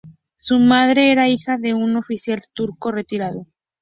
Su 0.35 0.57
madre 0.57 1.11
era 1.11 1.25
la 1.25 1.29
hija 1.29 1.57
de 1.59 1.75
un 1.75 1.95
oficial 1.95 2.39
turco 2.55 2.91
retirado. 2.91 3.45